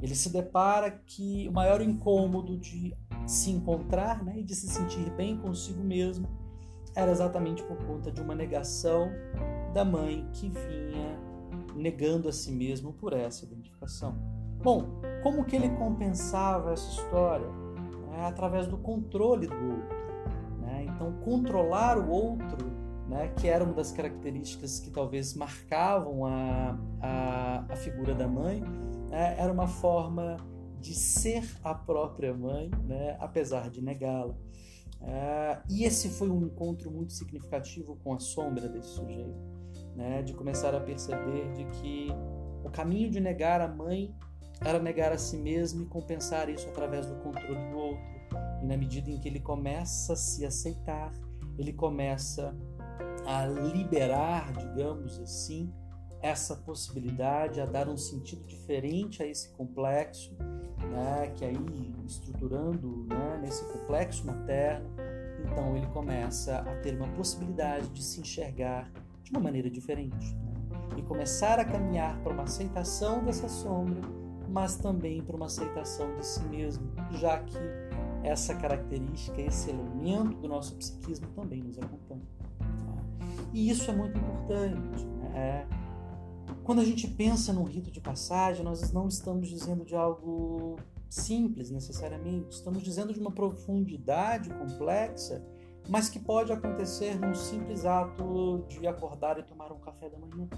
Ele 0.00 0.14
se 0.14 0.30
depara 0.30 0.90
que 0.90 1.48
o 1.48 1.52
maior 1.52 1.80
incômodo 1.80 2.58
de 2.58 2.96
se 3.26 3.50
encontrar 3.50 4.24
né, 4.24 4.38
e 4.38 4.42
de 4.42 4.54
se 4.54 4.68
sentir 4.68 5.10
bem 5.10 5.36
consigo 5.36 5.82
mesmo 5.82 6.28
era 6.94 7.10
exatamente 7.10 7.62
por 7.62 7.76
conta 7.86 8.10
de 8.10 8.20
uma 8.20 8.34
negação 8.34 9.10
da 9.72 9.84
mãe 9.84 10.28
que 10.32 10.48
vinha 10.48 11.18
negando 11.74 12.28
a 12.28 12.32
si 12.32 12.50
mesmo 12.50 12.92
por 12.92 13.12
essa 13.12 13.44
identificação. 13.44 14.16
Bom, 14.62 15.00
como 15.22 15.44
que 15.44 15.56
ele 15.56 15.70
compensava 15.70 16.72
essa 16.72 16.90
história? 16.90 17.46
É, 18.18 18.24
através 18.24 18.66
do 18.66 18.76
controle 18.76 19.46
do 19.46 19.54
outro. 19.54 19.96
Né? 20.60 20.86
Então, 20.88 21.12
controlar 21.24 21.96
o 21.96 22.10
outro, 22.10 22.70
né, 23.08 23.28
que 23.36 23.48
era 23.48 23.64
uma 23.64 23.72
das 23.72 23.92
características 23.92 24.80
que 24.80 24.90
talvez 24.90 25.34
marcavam 25.34 26.26
a, 26.26 26.78
a, 27.00 27.64
a 27.70 27.76
figura 27.76 28.14
da 28.14 28.28
mãe, 28.28 28.60
né, 29.08 29.36
era 29.38 29.52
uma 29.52 29.66
forma 29.66 30.36
de 30.80 30.94
ser 30.94 31.44
a 31.62 31.74
própria 31.74 32.34
mãe, 32.34 32.70
né, 32.84 33.16
apesar 33.20 33.70
de 33.70 33.82
negá-la. 33.82 34.34
É, 35.02 35.58
e 35.68 35.84
esse 35.84 36.10
foi 36.10 36.28
um 36.30 36.44
encontro 36.44 36.90
muito 36.90 37.12
significativo 37.12 37.96
com 38.02 38.14
a 38.14 38.18
sombra 38.18 38.68
desse 38.68 38.88
sujeito, 38.88 39.38
né, 39.94 40.22
de 40.22 40.34
começar 40.34 40.74
a 40.74 40.80
perceber 40.80 41.52
de 41.52 41.64
que 41.80 42.08
o 42.64 42.70
caminho 42.70 43.10
de 43.10 43.20
negar 43.20 43.60
a 43.60 43.68
mãe 43.68 44.14
era 44.60 44.78
negar 44.78 45.12
a 45.12 45.18
si 45.18 45.38
mesmo 45.38 45.82
e 45.82 45.86
compensar 45.86 46.48
isso 46.50 46.68
através 46.68 47.06
do 47.06 47.14
controle 47.16 47.70
do 47.70 47.76
outro. 47.76 48.20
E 48.62 48.66
na 48.66 48.76
medida 48.76 49.10
em 49.10 49.18
que 49.18 49.28
ele 49.28 49.40
começa 49.40 50.12
a 50.12 50.16
se 50.16 50.44
aceitar, 50.44 51.12
ele 51.58 51.72
começa 51.72 52.54
a 53.26 53.46
liberar, 53.46 54.52
digamos 54.52 55.18
assim, 55.18 55.72
essa 56.22 56.54
possibilidade, 56.56 57.60
a 57.60 57.66
dar 57.66 57.88
um 57.88 57.96
sentido 57.96 58.44
diferente 58.44 59.22
a 59.22 59.26
esse 59.26 59.50
complexo, 59.52 60.36
né, 60.90 61.32
que 61.36 61.44
aí 61.44 61.94
estruturando 62.06 63.06
né, 63.08 63.38
nesse 63.40 63.64
complexo 63.72 64.26
materno, 64.26 64.90
então 65.44 65.76
ele 65.76 65.86
começa 65.88 66.58
a 66.58 66.76
ter 66.76 66.96
uma 66.96 67.08
possibilidade 67.08 67.88
de 67.88 68.02
se 68.02 68.20
enxergar 68.20 68.90
de 69.22 69.30
uma 69.30 69.40
maneira 69.40 69.70
diferente 69.70 70.34
né, 70.34 70.52
e 70.96 71.02
começar 71.02 71.58
a 71.58 71.64
caminhar 71.64 72.18
para 72.22 72.32
uma 72.32 72.42
aceitação 72.42 73.24
dessa 73.24 73.48
sombra 73.48 74.20
mas 74.50 74.76
também 74.76 75.22
para 75.22 75.36
uma 75.36 75.46
aceitação 75.46 76.12
de 76.16 76.26
si 76.26 76.42
mesmo, 76.44 76.90
já 77.12 77.38
que 77.38 77.58
essa 78.22 78.54
característica, 78.54 79.40
esse 79.40 79.70
elemento 79.70 80.36
do 80.38 80.48
nosso 80.48 80.74
psiquismo 80.74 81.28
também 81.28 81.62
nos 81.62 81.78
acompanha. 81.78 82.26
Tá? 82.58 82.66
E 83.52 83.70
isso 83.70 83.90
é 83.90 83.94
muito 83.94 84.18
importante. 84.18 85.06
Né? 85.06 85.32
É, 85.34 85.66
quando 86.64 86.80
a 86.80 86.84
gente 86.84 87.08
pensa 87.08 87.52
num 87.52 87.64
rito 87.64 87.90
de 87.90 88.00
passagem, 88.00 88.64
nós 88.64 88.92
não 88.92 89.08
estamos 89.08 89.48
dizendo 89.48 89.84
de 89.84 89.94
algo 89.94 90.76
simples 91.08 91.70
necessariamente, 91.70 92.54
estamos 92.54 92.82
dizendo 92.82 93.12
de 93.12 93.18
uma 93.18 93.32
profundidade 93.32 94.48
complexa, 94.50 95.44
mas 95.88 96.08
que 96.08 96.20
pode 96.20 96.52
acontecer 96.52 97.18
num 97.18 97.34
simples 97.34 97.84
ato 97.84 98.64
de 98.68 98.86
acordar 98.86 99.38
e 99.38 99.42
tomar 99.42 99.72
um 99.72 99.80
café 99.80 100.08
da 100.08 100.18
manhã. 100.18 100.48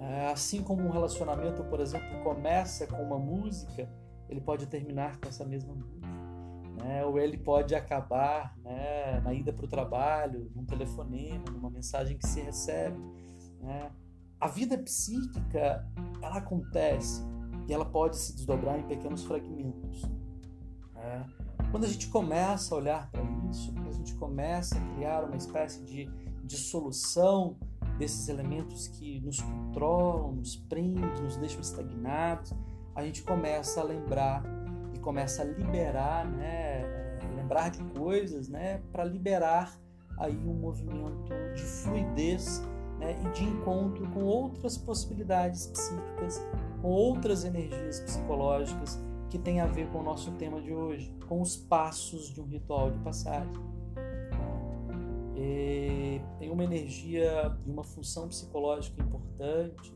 É, 0.00 0.30
assim 0.30 0.62
como 0.62 0.82
um 0.82 0.90
relacionamento, 0.90 1.64
por 1.64 1.80
exemplo, 1.80 2.22
começa 2.22 2.86
com 2.86 3.02
uma 3.02 3.18
música, 3.18 3.90
ele 4.28 4.40
pode 4.40 4.66
terminar 4.66 5.18
com 5.18 5.28
essa 5.28 5.44
mesma 5.44 5.74
música. 5.74 6.06
Né? 6.84 7.04
Ou 7.04 7.18
ele 7.18 7.36
pode 7.36 7.74
acabar 7.74 8.56
né, 8.62 9.20
na 9.20 9.34
ida 9.34 9.52
para 9.52 9.64
o 9.64 9.68
trabalho, 9.68 10.50
num 10.54 10.64
telefonema, 10.64 11.44
numa 11.50 11.70
mensagem 11.70 12.16
que 12.16 12.26
se 12.26 12.40
recebe. 12.40 12.98
Né? 13.60 13.90
A 14.40 14.46
vida 14.46 14.78
psíquica, 14.78 15.84
ela 16.22 16.38
acontece 16.38 17.24
e 17.66 17.72
ela 17.72 17.84
pode 17.84 18.16
se 18.16 18.36
desdobrar 18.36 18.78
em 18.78 18.84
pequenos 18.84 19.24
fragmentos. 19.24 20.02
Né? 20.94 21.26
Quando 21.70 21.84
a 21.84 21.88
gente 21.88 22.08
começa 22.08 22.74
a 22.74 22.78
olhar 22.78 23.10
para 23.10 23.22
isso, 23.50 23.72
quando 23.72 23.88
a 23.88 23.92
gente 23.92 24.14
começa 24.14 24.78
a 24.78 24.94
criar 24.94 25.24
uma 25.24 25.36
espécie 25.36 25.82
de 25.84 26.06
dissolução 26.44 27.56
desses 27.98 28.28
elementos 28.28 28.86
que 28.88 29.20
nos 29.20 29.40
controlam, 29.40 30.32
nos 30.32 30.56
prendem, 30.56 31.04
nos 31.22 31.36
deixam 31.36 31.60
estagnados, 31.60 32.54
a 32.94 33.04
gente 33.04 33.22
começa 33.22 33.80
a 33.80 33.84
lembrar 33.84 34.42
e 34.94 34.98
começa 35.00 35.42
a 35.42 35.44
liberar, 35.44 36.26
né, 36.26 37.18
lembrar 37.36 37.70
de 37.70 37.82
coisas, 37.98 38.48
né, 38.48 38.82
para 38.92 39.04
liberar 39.04 39.78
aí 40.16 40.36
um 40.36 40.54
movimento 40.54 41.32
de 41.54 41.62
fluidez 41.62 42.62
né, 42.98 43.16
e 43.24 43.30
de 43.30 43.44
encontro 43.44 44.06
com 44.08 44.24
outras 44.24 44.76
possibilidades 44.76 45.66
psíquicas, 45.68 46.44
com 46.82 46.88
outras 46.88 47.44
energias 47.44 48.00
psicológicas 48.00 48.98
que 49.30 49.38
tem 49.38 49.60
a 49.60 49.66
ver 49.66 49.88
com 49.88 49.98
o 49.98 50.02
nosso 50.02 50.30
tema 50.32 50.60
de 50.60 50.72
hoje, 50.72 51.14
com 51.26 51.40
os 51.40 51.56
passos 51.56 52.32
de 52.32 52.40
um 52.40 52.46
ritual 52.46 52.90
de 52.90 52.98
passagem. 53.00 53.52
E 55.36 56.20
tem 56.38 56.50
uma 56.50 56.64
energia 56.64 57.56
e 57.66 57.70
uma 57.70 57.84
função 57.84 58.26
psicológica 58.28 59.00
importante 59.02 59.92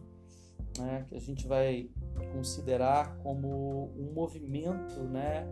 né, 0.78 1.04
que 1.08 1.16
a 1.16 1.20
gente 1.20 1.46
vai 1.46 1.88
considerar 2.32 3.16
como 3.18 3.92
um 3.96 4.12
movimento 4.12 5.02
né, 5.02 5.46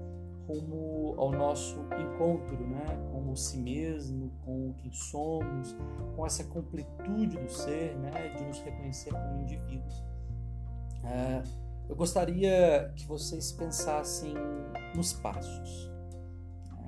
rumo 0.52 1.14
ao 1.18 1.32
nosso 1.32 1.78
encontro 1.98 2.56
né, 2.66 2.84
com 3.12 3.30
o 3.30 3.36
si 3.36 3.58
mesmo, 3.58 4.30
com 4.44 4.74
quem 4.74 4.92
somos, 4.92 5.76
com 6.16 6.26
essa 6.26 6.44
completude 6.44 7.38
do 7.38 7.50
ser, 7.50 7.96
né, 7.98 8.34
de 8.36 8.44
nos 8.44 8.58
reconhecer 8.60 9.10
como 9.10 9.42
indivíduos. 9.42 10.04
É, 11.04 11.42
eu 11.88 11.96
gostaria 11.96 12.92
que 12.96 13.06
vocês 13.06 13.52
pensassem 13.52 14.34
nos 14.94 15.12
passos. 15.12 15.90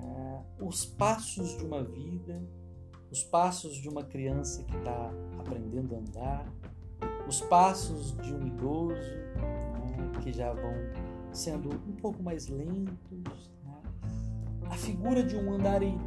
É, 0.00 0.64
os 0.64 0.84
passos 0.84 1.56
de 1.56 1.64
uma 1.64 1.82
vida 1.82 2.40
os 3.12 3.22
passos 3.22 3.76
de 3.76 3.90
uma 3.90 4.02
criança 4.02 4.64
que 4.64 4.74
está 4.74 5.12
aprendendo 5.38 5.94
a 5.94 5.98
andar, 5.98 6.46
os 7.28 7.42
passos 7.42 8.16
de 8.16 8.32
um 8.32 8.46
idoso 8.46 8.96
né, 8.96 10.12
que 10.22 10.32
já 10.32 10.50
vão 10.50 10.72
sendo 11.32 11.70
um 11.70 11.92
pouco 11.92 12.22
mais 12.22 12.48
lentos, 12.48 13.50
né? 13.64 13.82
a 14.70 14.74
figura 14.74 15.22
de 15.22 15.36
um 15.36 15.52
andarilho, 15.52 16.00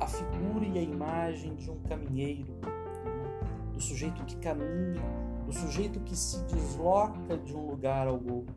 a 0.00 0.06
figura 0.06 0.64
e 0.64 0.78
a 0.78 0.82
imagem 0.82 1.54
de 1.56 1.70
um 1.70 1.80
caminheiro, 1.82 2.52
né? 2.62 3.70
do 3.72 3.80
sujeito 3.80 4.24
que 4.24 4.36
caminha, 4.36 5.02
do 5.44 5.52
sujeito 5.52 6.00
que 6.00 6.16
se 6.16 6.42
desloca 6.44 7.36
de 7.36 7.54
um 7.54 7.70
lugar 7.70 8.06
ao 8.06 8.14
outro. 8.14 8.54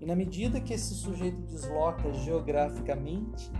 E 0.00 0.06
na 0.06 0.14
medida 0.14 0.60
que 0.60 0.74
esse 0.74 0.94
sujeito 0.94 1.40
desloca 1.42 2.12
geograficamente, 2.12 3.50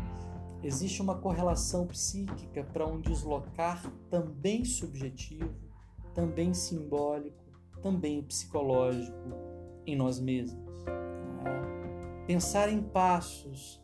existe 0.62 1.00
uma 1.00 1.16
correlação 1.16 1.86
psíquica 1.86 2.64
para 2.64 2.86
um 2.86 3.00
deslocar 3.00 3.82
também 4.10 4.64
subjetivo, 4.64 5.54
também 6.14 6.54
simbólico, 6.54 7.44
também 7.82 8.22
psicológico 8.22 9.14
em 9.86 9.96
nós 9.96 10.18
mesmos. 10.18 10.63
Pensar 12.26 12.68
em 12.68 12.82
passos 12.82 13.82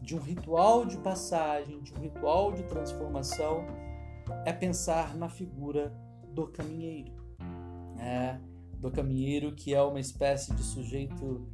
de 0.00 0.14
um 0.16 0.20
ritual 0.20 0.84
de 0.84 0.98
passagem, 0.98 1.80
de 1.82 1.92
um 1.94 1.98
ritual 1.98 2.52
de 2.52 2.62
transformação, 2.64 3.64
é 4.44 4.52
pensar 4.52 5.16
na 5.16 5.28
figura 5.28 5.94
do 6.32 6.46
caminheiro. 6.48 7.12
É, 7.98 8.38
do 8.78 8.90
caminheiro 8.90 9.54
que 9.54 9.74
é 9.74 9.82
uma 9.82 10.00
espécie 10.00 10.54
de 10.54 10.62
sujeito 10.62 11.48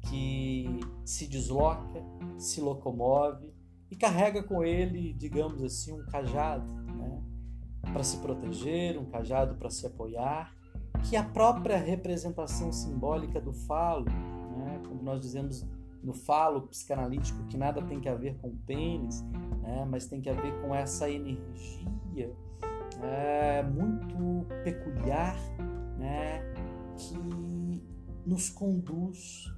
que 0.00 0.80
se 1.04 1.26
desloca, 1.26 2.02
se 2.36 2.60
locomove, 2.60 3.54
e 3.90 3.96
carrega 3.96 4.42
com 4.42 4.64
ele, 4.64 5.12
digamos 5.12 5.62
assim, 5.62 5.92
um 5.92 6.04
cajado 6.06 6.66
né, 6.92 7.22
para 7.92 8.02
se 8.02 8.16
proteger, 8.18 8.98
um 8.98 9.04
cajado 9.04 9.54
para 9.54 9.70
se 9.70 9.86
apoiar, 9.86 10.52
que 11.08 11.16
a 11.16 11.22
própria 11.22 11.76
representação 11.76 12.72
simbólica 12.72 13.40
do 13.40 13.52
falo, 13.52 14.06
como 14.84 15.02
nós 15.02 15.20
dizemos 15.20 15.66
no 16.02 16.12
falo 16.12 16.62
psicanalítico, 16.62 17.44
que 17.46 17.56
nada 17.56 17.80
tem 17.82 17.98
que 17.98 18.08
a 18.08 18.14
ver 18.14 18.36
com 18.36 18.48
o 18.48 18.56
pênis, 18.66 19.22
né, 19.62 19.86
mas 19.90 20.06
tem 20.06 20.20
que 20.20 20.28
a 20.28 20.34
ver 20.34 20.52
com 20.60 20.74
essa 20.74 21.08
energia 21.08 22.30
é, 23.02 23.62
muito 23.62 24.46
peculiar 24.62 25.36
né, 25.98 26.42
que 26.96 27.82
nos 28.26 28.50
conduz 28.50 29.50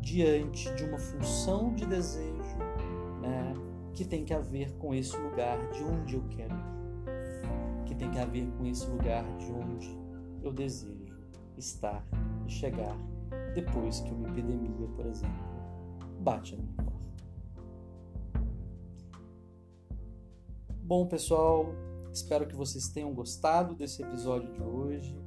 diante 0.00 0.72
de 0.74 0.84
uma 0.84 0.98
função 0.98 1.74
de 1.74 1.86
desejo 1.86 2.58
né, 3.20 3.54
que 3.94 4.04
tem 4.04 4.24
que 4.24 4.34
haver 4.34 4.72
com 4.76 4.94
esse 4.94 5.16
lugar 5.16 5.58
de 5.70 5.82
onde 5.82 6.14
eu 6.14 6.24
quero 6.28 6.54
ir, 6.54 7.86
que 7.86 7.94
tem 7.94 8.10
que 8.10 8.18
haver 8.18 8.46
com 8.58 8.66
esse 8.66 8.86
lugar 8.90 9.24
de 9.38 9.50
onde 9.50 9.98
eu 10.42 10.52
desejo 10.52 11.16
estar 11.56 12.04
e 12.46 12.50
chegar 12.50 12.96
depois 13.54 14.00
que 14.00 14.12
uma 14.12 14.28
epidemia, 14.28 14.88
por 14.96 15.06
exemplo, 15.06 15.54
bate 16.20 16.54
a 16.54 16.58
minha 16.58 16.74
porta. 16.74 16.94
Bom, 20.82 21.06
pessoal, 21.06 21.66
espero 22.12 22.46
que 22.46 22.54
vocês 22.54 22.88
tenham 22.88 23.14
gostado 23.14 23.74
desse 23.74 24.02
episódio 24.02 24.52
de 24.52 24.62
hoje. 24.62 25.18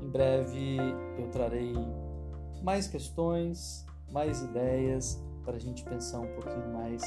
Em 0.00 0.08
breve 0.08 0.78
eu 1.18 1.30
trarei 1.30 1.74
mais 2.62 2.86
questões, 2.86 3.84
mais 4.10 4.40
ideias 4.42 5.22
para 5.44 5.56
a 5.56 5.60
gente 5.60 5.84
pensar 5.84 6.20
um 6.20 6.34
pouquinho 6.34 6.72
mais 6.72 7.02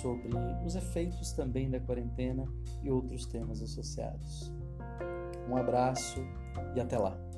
sobre 0.00 0.30
os 0.64 0.74
efeitos 0.74 1.32
também 1.32 1.70
da 1.70 1.80
quarentena 1.80 2.44
e 2.82 2.90
outros 2.90 3.26
temas 3.26 3.62
associados. 3.62 4.52
Um 5.48 5.56
abraço 5.56 6.20
e 6.74 6.80
até 6.80 6.98
lá! 6.98 7.31